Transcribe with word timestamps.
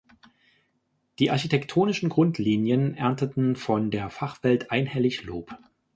Die 1.19 1.29
architektonischen 1.29 2.09
Grundlinien 2.09 2.95
ernteten 2.95 3.55
von 3.55 3.91
der 3.91 4.09
Fachwelt 4.09 4.71
einhellig 4.71 5.21
Lob. 5.25 5.55